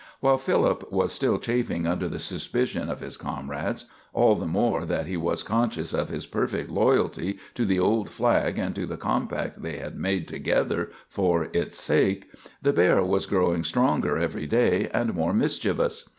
[0.19, 3.85] While Philip was still chafing under the suspicions of his comrades,
[4.15, 8.57] all the more that he was conscious of his perfect loyalty to the old flag
[8.57, 12.31] and to the compact they had made together for its sake,
[12.63, 16.09] the bear was growing stronger every day and more mischievous.